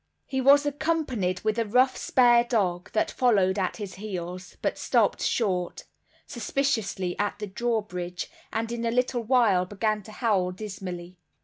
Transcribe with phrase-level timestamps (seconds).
[0.25, 5.83] His companion was a rough spare dog, that followed at his heels, but stopped short,
[6.25, 11.19] suspiciously at the drawbridge, and in a little while began to howl dismally.